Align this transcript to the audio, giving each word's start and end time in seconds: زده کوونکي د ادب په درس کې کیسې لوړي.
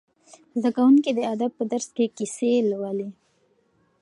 زده 0.59 0.69
کوونکي 0.77 1.11
د 1.13 1.19
ادب 1.33 1.51
په 1.59 1.63
درس 1.71 1.87
کې 1.95 2.05
کیسې 2.17 2.51
لوړي. 2.71 3.09